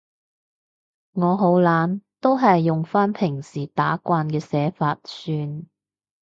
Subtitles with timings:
[1.11, 5.67] 我好懶，都係用返平時打慣嘅寫法算